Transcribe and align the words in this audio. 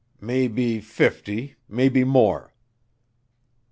"Maybe 0.19 0.79
fifty; 0.79 1.57
maybe 1.69 2.03
more." 2.03 2.55